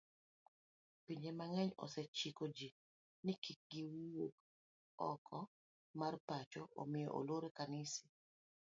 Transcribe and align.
Pinje 1.05 1.31
mang'eny 1.39 1.71
osechiko 1.85 2.43
ji 2.55 2.69
ni 3.25 3.33
kikgiwuogoko 3.43 5.37
mar 5.99 6.13
pacho 6.27 6.61
omiyo 6.81 7.09
oloro 7.19 7.47
kanise 7.57 8.05